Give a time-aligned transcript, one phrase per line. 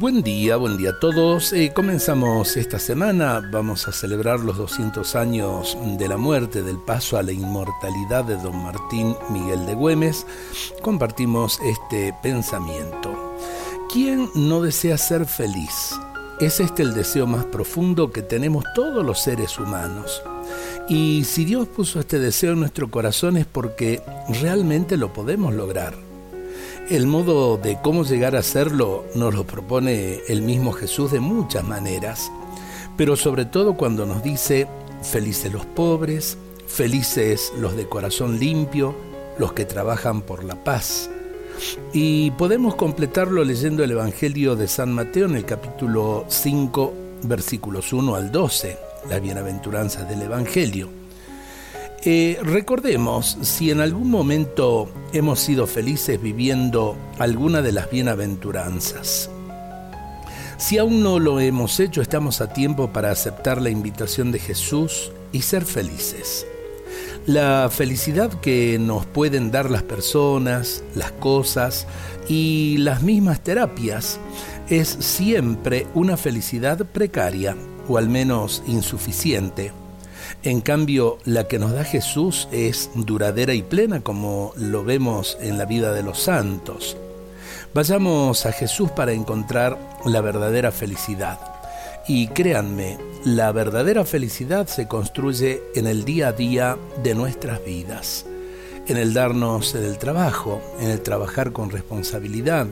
[0.00, 1.52] Buen día, buen día a todos.
[1.52, 7.18] Eh, comenzamos esta semana, vamos a celebrar los 200 años de la muerte, del paso
[7.18, 10.26] a la inmortalidad de don Martín Miguel de Güemes.
[10.80, 13.36] Compartimos este pensamiento.
[13.92, 16.00] ¿Quién no desea ser feliz?
[16.40, 20.22] Es este el deseo más profundo que tenemos todos los seres humanos.
[20.88, 24.00] Y si Dios puso este deseo en nuestro corazón es porque
[24.40, 26.09] realmente lo podemos lograr.
[26.90, 31.62] El modo de cómo llegar a hacerlo nos lo propone el mismo Jesús de muchas
[31.62, 32.32] maneras,
[32.96, 34.66] pero sobre todo cuando nos dice,
[35.00, 36.36] felices los pobres,
[36.66, 38.96] felices los de corazón limpio,
[39.38, 41.08] los que trabajan por la paz.
[41.92, 48.16] Y podemos completarlo leyendo el Evangelio de San Mateo en el capítulo 5, versículos 1
[48.16, 48.76] al 12,
[49.08, 50.88] las bienaventuranzas del Evangelio.
[52.02, 59.28] Eh, recordemos, si en algún momento hemos sido felices viviendo alguna de las bienaventuranzas,
[60.56, 65.12] si aún no lo hemos hecho, estamos a tiempo para aceptar la invitación de Jesús
[65.30, 66.46] y ser felices.
[67.26, 71.86] La felicidad que nos pueden dar las personas, las cosas
[72.30, 74.18] y las mismas terapias
[74.70, 77.56] es siempre una felicidad precaria
[77.88, 79.72] o al menos insuficiente
[80.42, 85.58] en cambio, la que nos da Jesús es duradera y plena, como lo vemos en
[85.58, 86.96] la vida de los santos.
[87.74, 91.38] Vayamos a Jesús para encontrar la verdadera felicidad.
[92.08, 98.26] Y créanme, la verdadera felicidad se construye en el día a día de nuestras vidas,
[98.88, 102.66] en el darnos el trabajo, en el trabajar con responsabilidad,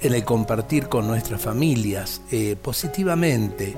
[0.00, 3.76] en el compartir con nuestras familias eh, positivamente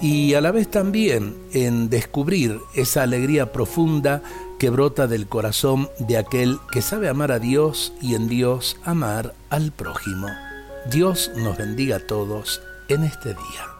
[0.00, 4.22] y a la vez también en descubrir esa alegría profunda
[4.58, 9.34] que brota del corazón de aquel que sabe amar a Dios y en Dios amar
[9.50, 10.28] al prójimo.
[10.90, 13.75] Dios nos bendiga a todos en este día.